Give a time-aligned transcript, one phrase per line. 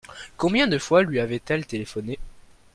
[0.35, 2.17] Combien de fois lui avaient-elles téléphoné?